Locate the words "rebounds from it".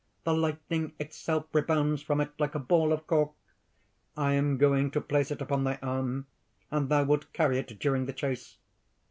1.53-2.31